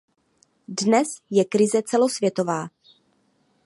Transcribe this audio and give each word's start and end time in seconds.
Dnes 0.67 1.07
je 1.29 1.43
krize 1.45 1.81
celosvětová. 1.83 2.67